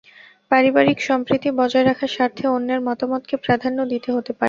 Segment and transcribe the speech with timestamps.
[0.51, 4.39] পারিবারিক সম্প্রীতি বজায় রাখার স্বার্থে অন্যের মতামতকে প্রাধান্য দিতে হতে পারে।